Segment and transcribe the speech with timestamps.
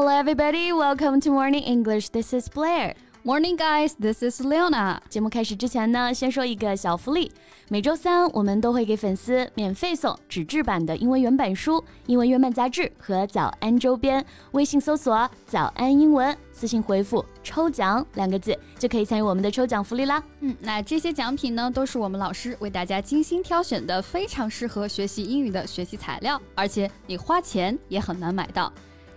[0.00, 0.72] Hello, everybody.
[0.72, 2.10] Welcome to Morning English.
[2.10, 2.94] This is Blair.
[3.24, 3.96] Morning, guys.
[3.98, 5.00] This is Leona.
[5.08, 7.32] 节目开始之前呢，先说一个小福利。
[7.68, 14.24] 每周三我们都会给粉丝免费送纸质版的英文原版书、英文原版杂志和早安周边。
[14.52, 20.22] 微信搜索“早安英文”，私信回复“抽奖”两个字，就可以参与我们的抽奖福利啦。
[20.42, 28.72] 嗯，那这些奖品呢，都是我们老师为大家精心挑选的，非常适合学习英语的学习材料，而且你花钱也很难买到。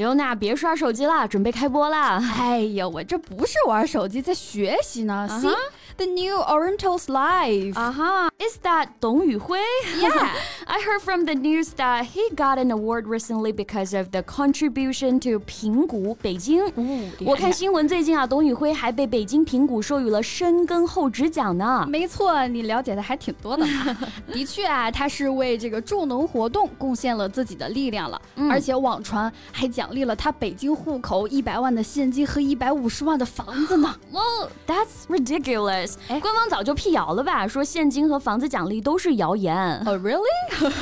[0.00, 2.18] 刘娜，别刷手机啦，准备开播啦！
[2.38, 5.28] 哎呀，我这不是玩手机，在学习呢。
[5.28, 5.54] See
[5.98, 7.74] the new Oriental's life.
[7.74, 8.30] Uh-huh.
[8.38, 9.58] Is that Dong Yuhui?
[10.00, 10.30] Yeah.
[10.64, 15.20] I heard from the news that he got an award recently because of the contribution
[15.20, 16.64] to 平谷北京。
[17.26, 21.84] 我看新闻最近啊，董宇辉还被北京平谷授予了深耕厚植奖呢。
[21.86, 23.66] 没错，你了解的还挺多的。
[24.32, 28.18] 的确啊，他是为这个助农活动贡献了自己的力量了，
[28.50, 29.89] 而且网传还奖。
[29.89, 33.95] 奖励了他北京户口一百万的现金和一百五十万的房子呢。
[34.11, 35.93] Well, that's ridiculous.
[36.07, 39.55] 官方早就辟谣了吧，说现金和房子奖励都是谣言。
[39.85, 40.25] Oh, really?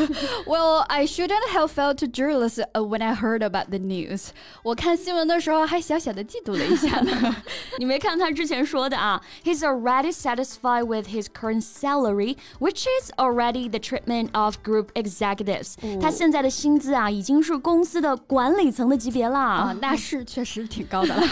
[0.45, 4.29] well, I shouldn't have felt jealous when I heard about the news.
[4.63, 7.35] 我看新闻的时候还小小的嫉妒了一下呢。
[7.77, 9.21] 你没看他之前说的啊？
[9.43, 15.75] He's already satisfied with his current salary, which is already the treatment of group executives.
[16.01, 18.96] 他现在的薪资啊，已经是公司的管理层的。
[18.98, 21.22] 级别啦啊，那是确实挺高的了。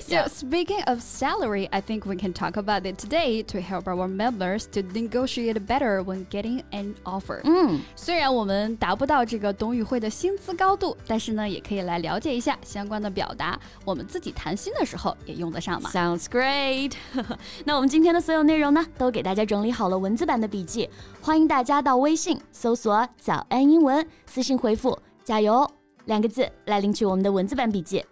[0.00, 4.08] so speaking of salary, I think we can talk about it today to help our
[4.08, 7.40] members to negotiate better when getting an offer.
[7.44, 15.90] 嗯，虽然我们达不到这个董宇辉的薪资高度，但是呢，也可以来了解一下相关的表达，我们自己谈薪的时候也用得上嘛。
[15.90, 16.92] Sounds great
[17.64, 20.88] 那我们今天的所有内容呢，都给大家整理好了文字版的笔记，
[21.20, 25.68] 欢迎大家到微信搜索“早安英文”，私信回复“加油”。
[26.05, 28.03] 两个字来领取我们的文字版笔记。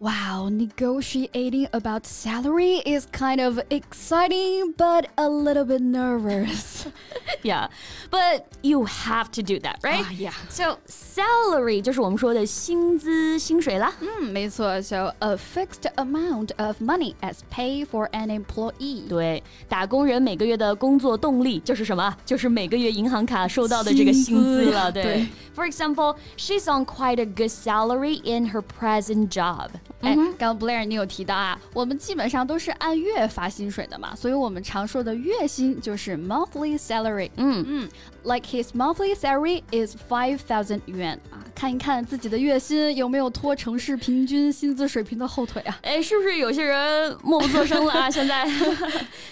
[0.00, 6.73] Wow, negotiating about salary is kind of exciting, but a little bit nervous.
[7.42, 7.68] yeah,
[8.10, 10.04] but you have to do that, right?
[10.04, 10.32] Uh, yeah.
[10.48, 13.92] So salary 就是我们说的薪资薪水啦。
[14.00, 14.80] 嗯，没错。
[14.82, 19.08] So a fixed amount of money as pay for an employee.
[19.08, 22.16] 对，打工人每个月的工作动力就是什么？
[22.24, 24.90] 就是每个月银行卡收到的这个薪资了。
[24.90, 25.26] 对。
[25.54, 29.68] For example, she's on quite a good salary in her present job.
[30.00, 37.30] 哎，刚 Blair 你有提到啊，我们基本上都是按月发薪水的嘛，所以我们常说的月薪就是 monthly salary。
[37.36, 37.88] 嗯嗯，
[38.24, 45.78] like his monthly salary is five thousand yuan 啊，看一看自己的月薪有没有拖城市平均薪资水平的后腿啊？
[45.82, 48.10] 哎，是不是有些人默不作声了啊？
[48.10, 48.46] 现在，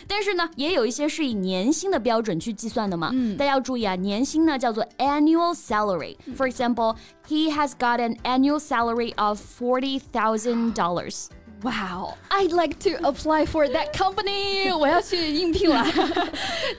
[0.07, 3.11] 但是呢，也有一些是以年薪的标准去计算的嘛。
[3.13, 6.97] 嗯，大家要注意啊，年薪呢叫做 annual salary。For example,
[7.29, 11.27] he has got an annual salary of forty thousand dollars.
[11.63, 14.73] Wow, I'd like to apply for that company.
[14.73, 15.85] 我要去应聘了。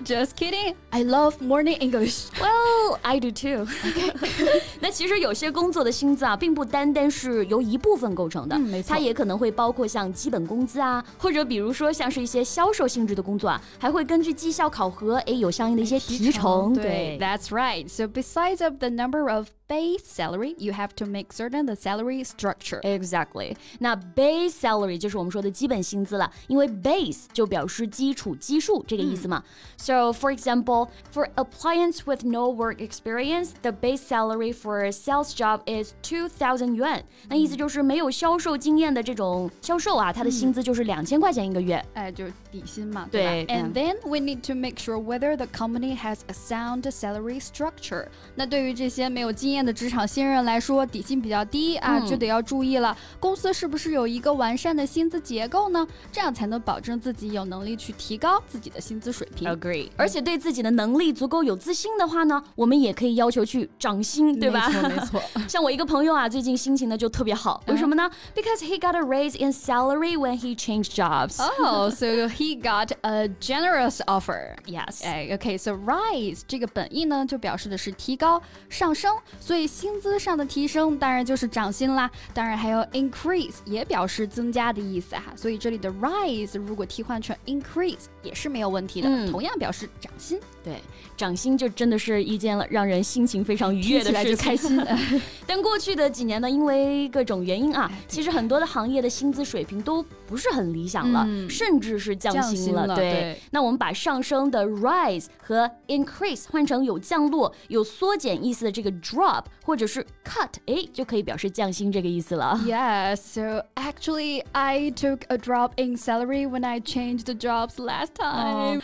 [0.06, 0.75] Just kidding.
[0.90, 2.28] I love morning English.
[2.40, 3.66] Well, I do too.
[3.66, 4.62] Okay.
[4.80, 16.74] 那其实有些工作的薪资啊，并不单单是由一部分构成的，嗯、没错，它也可能会包括像基本工资啊，或者比如说像是一些销售性质的工作啊，还会根据绩效考核，哎，有相应的一些提成。
[16.74, 17.90] 对，That's right.
[17.90, 22.24] So besides of the number of base salary, you have to make certain the salary
[22.24, 22.81] structure.
[22.81, 23.56] Exactly.
[23.80, 29.44] 那 base salary 就是我们说的基本薪资了，因为 base 就表示基础、基数这个意思嘛。
[29.78, 35.62] So for example, for appliance with no work experience, the base salary for a sales job
[35.68, 37.03] is two thousand yuan.
[37.28, 41.80] 那意思就是没有销售经验的这种销售啊，他的薪资就是两千块钱一个月。
[41.94, 43.53] 哎，就是底薪嘛，对吧？
[43.53, 48.08] And then we need to make sure whether the company has a sound salary structure.
[48.36, 52.97] 那对于这些没有经验 的职场新人来说，底薪比较低啊，就得要注意了。
[53.19, 55.87] 公司是不是有一个完善的薪资结构呢？
[56.13, 59.49] 这样才能保证自己有能力去提高自己的薪资水平。
[59.49, 59.89] Agree。
[59.97, 64.69] 而且对自己的能力足够有自信的话呢，我们也可以要求去涨薪，对吧？
[64.69, 65.22] 没错，没错。
[65.49, 71.41] 像我一个朋友啊，最近心情呢就特别好，为什么呢？Because he got a raise in salary when he changed jobs.
[71.65, 74.57] Oh, so he got a generous offer.
[74.67, 75.05] Yes.
[75.05, 79.17] 哎，OK，so rise 这个本意呢，就表示的是提高、上升。
[79.45, 82.11] 所以薪资上的提升当然就是涨薪啦。
[82.33, 85.35] 当然还有 increase 也表示增加的意思哈。
[85.37, 90.41] 所以这里的 rise 如果替换成 increase 也是没有问题的，嗯同样表示涨薪。
[90.63, 90.81] 对，
[91.15, 94.37] 涨薪就真的是一件让人心情非常愉悦的事情。
[94.39, 94.83] 开心。
[95.47, 109.34] 但过去的几年呢，因为各种原因啊其实很多的行业的薪资水平都不是很理想了，嗯甚至是降薪了对，对那我们把上升的 rise 和 increase 换成有降落、有缩减意思的这个 drop，
[109.64, 112.59] 或者是 cut，哎，就可以表示降薪这个意思了。
[112.66, 118.16] Yeah, so actually, I took a drop in salary when I changed the jobs last
[118.16, 118.82] time.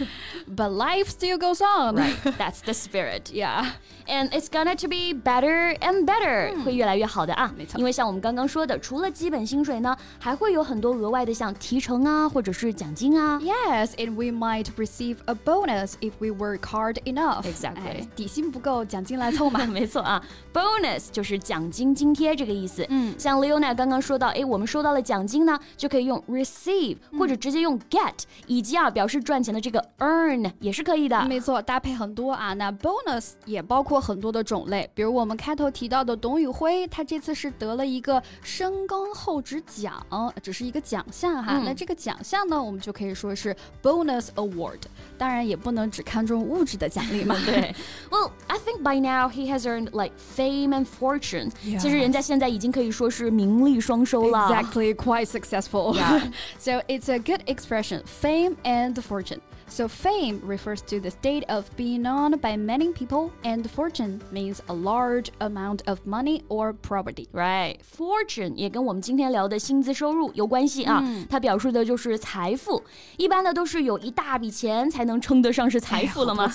[0.48, 1.95] But life still goes on.
[1.95, 3.31] Right, that's the spirit.
[3.33, 3.72] Yeah.
[4.07, 7.51] And it's gonna to be better and better，、会越来越好的啊。
[7.57, 13.39] 没错因为像我们刚刚说的，除了基本薪水呢，还会有很多额外的像提成啊，或者是奖金啊。
[13.39, 17.44] Yes, and we might receive a bonus if we work hard enough.
[17.44, 17.81] Exactly.
[17.83, 19.66] 哎底薪不够，奖金来凑嘛。
[19.66, 20.22] 没错啊
[20.52, 22.84] ，bonus 就是奖金、津贴这个意思。
[22.88, 28.14] 嗯像 Leona 刚刚说到，哎，我们收到了奖金呢，就可以用 receive、或者直接用 get，
[28.46, 31.25] 以及啊表示赚钱的这个 earn 也是可以的。
[31.26, 32.54] 没错，搭配很多啊。
[32.54, 40.04] 那 bonus 也包括很多的种类，比如我们开头提到的董宇辉，他这次是得了一个深耕厚植奖，
[40.42, 41.58] 只是一个奖项哈。
[41.58, 44.78] 嗯那这个奖项呢，我们就可以说是 bonus award。
[45.19, 47.37] 当然也不能只看重物质的奖励嘛。
[47.44, 47.75] 对
[48.10, 51.51] ，Well, I think by now he has earned like fame and fortune.
[51.63, 51.80] Yeah.
[51.80, 54.50] 其实人家现在已经可以说是名利双收了。
[54.50, 55.95] Exactly, quite successful.
[55.95, 56.31] Yeah.
[56.57, 59.39] so it's a good expression, fame and fortune.
[59.68, 64.60] So fame refers to the state of being known by many people, and fortune means
[64.68, 67.27] a large amount of money or property.
[67.33, 71.04] Right, fortune 也跟我们今天聊的薪资收入有关系啊。
[71.27, 72.83] 它表示的就是财富，
[73.18, 76.48] 一般的都是有一大笔钱才能称得上是财富了嘛。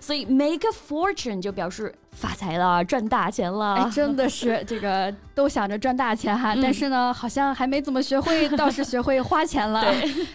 [0.00, 3.75] 所以 make a fortune 就表示 发财了，赚大钱了。
[3.75, 9.85] 哎，真的是这个都想着赚大钱哈，但是呢，好像还没怎么学会，倒是学会花钱了。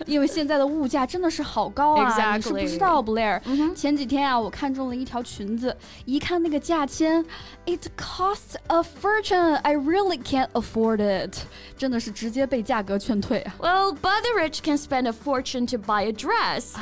[0.07, 3.39] 因为现在的物价真的是好高啊 Exactly 你是不知道，Blair。
[3.75, 5.77] 前几天啊，我看中了一条裙子，
[6.07, 7.23] 一看那个价签
[7.67, 9.57] ，It costs a fortune.
[9.57, 11.37] I really can't afford it.
[11.77, 13.55] 真的是直接被价格劝退啊。
[13.59, 16.73] Well, but the rich can spend a fortune to buy a dress.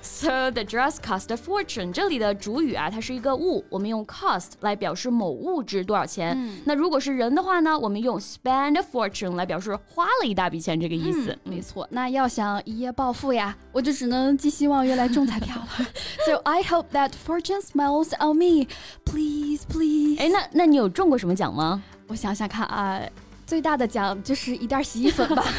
[0.00, 1.92] So the dress cost a fortune。
[1.92, 6.36] 这里的主语啊，它是一个物，我们用 cost 来表示某物值多少钱。
[6.64, 11.36] 那如果是人的话呢，我们用 spend a fortune 来表示花了一大笔钱这个意思。
[11.44, 15.86] 没错，那要想一夜暴富呀，我就只能寄希望于来中彩票了。
[16.26, 18.66] so I hope that fortune smiles on me,
[19.04, 20.18] please, please.
[20.20, 23.00] 哎，那那你有中过什么奖吗我想想看啊，
[23.46, 25.44] 最大的奖就是一袋洗衣粉吧。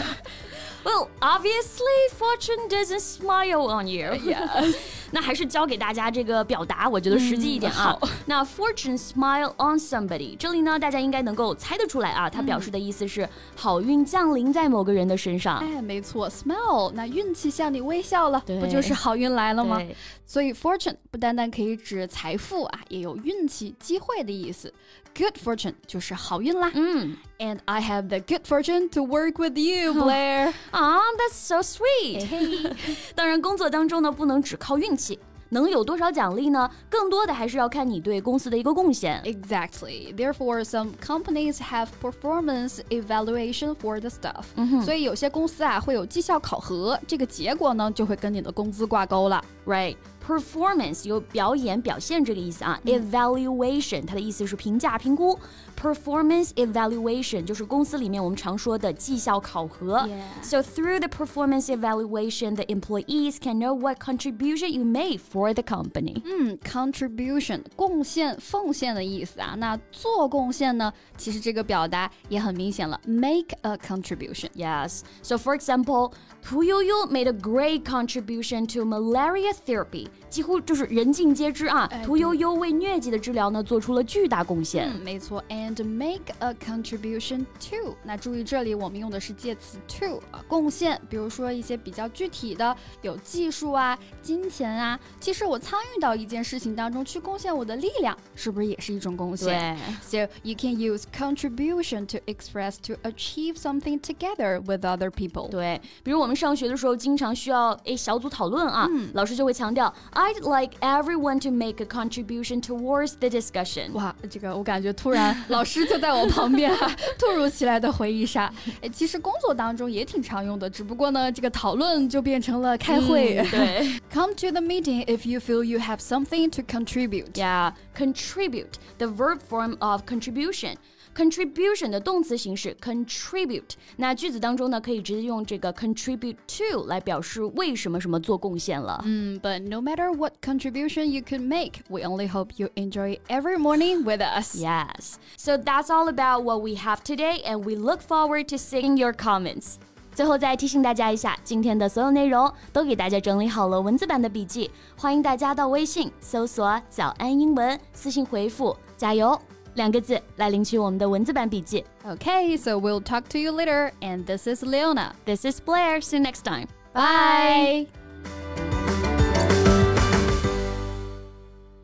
[0.83, 4.13] ？Well, obviously, fortune doesn't smile on you.
[4.13, 4.75] Yes.
[5.11, 7.97] 那还是教给大家这个表达，我觉得实际一点啊。
[8.27, 15.57] 那 fortune smile on somebody，这里呢大家应该能够猜得出来啊，它表示的意思是好运降临在某个人的身上。
[15.57, 19.81] 哎，没错，smile，那运气向你微笑了，不就是好运来了吗？
[20.27, 24.71] 所以 fortune 不单单可以指财富啊，也有运气、机会的意思。
[25.18, 26.70] Good fortune 就是好运啦。
[26.74, 30.52] 嗯 And I have the good fortune to work with you, Blair.
[30.72, 32.74] 啊，That's so sweet。
[33.14, 35.20] 当然，工作当中呢不能只靠运气，
[35.50, 36.68] 能有多少奖励呢？
[36.90, 39.22] 更多的还是要看你对公司的一个贡献。
[39.24, 40.12] Exactly.
[40.14, 44.46] Therefore, some companies have performance evaluation for the staff.
[44.84, 49.44] 所以有些公司啊会有绩效考核，这个结果呢就会跟你的工资挂钩了。
[49.64, 49.96] Right.
[50.29, 52.79] Performance 有表演、表现这个意思啊。
[52.85, 55.39] Evaluation 它的意思是评价、评估。
[55.80, 59.98] Performance evaluation 就是公司里面我们常说的绩效考核。
[60.06, 60.22] Yeah.
[60.42, 65.62] So through the performance evaluation, the employees can know what contribution you made for the
[65.62, 66.22] company.
[66.24, 69.54] 嗯，contribution 贡献、奉献的意思啊。
[69.58, 74.48] 那做贡献呢，其实这个表达也很明显了，make a contribution。
[74.54, 75.00] Yes.
[75.22, 80.08] So for example, Tu Youyou made a great contribution to malaria therapy.
[80.30, 81.88] 几乎就是人尽皆知啊。
[81.90, 84.90] 哎屠呦呦为疟疾的治疗呢做出了巨大贡献。
[84.90, 87.96] 嗯，没错，and make a contribution to。
[88.02, 94.98] 那注意这里我们用的是介词 to 啊，贡献，比如说一些比较具体的，有技术啊、金钱啊。
[95.20, 99.76] 其实我参与到一件事情当中去贡献我的力量，是不是也是一种贡献？
[100.10, 100.26] 对。
[100.26, 105.48] So you can use contribution to express to achieve something together with other people.
[105.48, 113.92] 对，比如我们上学的时候，经常需要诶小组讨论啊，老师就会强调，I'd like everyone to make a contribution towards the discussion。
[113.92, 118.49] 哇，这个我感觉突然老 老师就在我旁边哈、啊，突如其来的回忆杀。
[118.81, 123.37] 哎，其实工作当中也挺常用的，只不过呢，这个讨论就变成了开会。
[123.39, 127.33] 嗯、对，Come to the meeting if you feel you have something to contribute.
[127.33, 130.75] Yeah, contribute, the verb form of contribution.
[131.14, 139.00] contribution 的动词形式 contribute，那句子当中呢，可以直接用这个 contribute to 来表示为什么什么做贡献了。
[139.04, 144.20] 嗯，But no matter what contribution you could make, we only hope you enjoy every morning with
[144.20, 144.56] us.
[144.56, 145.14] Yes.
[145.36, 149.12] So that's all about what we have today, and we look forward to seeing your
[149.12, 149.74] comments.
[150.14, 159.40] 最后再提醒大家一下，今天的所有内容都给大家整理好了文字版的笔记，欢迎大家到微信搜索“早安英文”，私信回复“加油”。
[159.74, 161.84] 两个字来领取我们的文字版笔记。
[162.04, 163.92] Okay, so we'll talk to you later.
[164.00, 165.14] And this is Leona.
[165.24, 166.00] This is Blair.
[166.00, 166.68] See you next time.
[166.92, 167.86] Bye.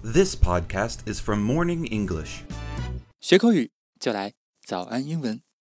[0.03, 2.43] This podcast is from Morning English.
[3.21, 4.33] 学口语就来
[4.65, 5.44] 早安英文。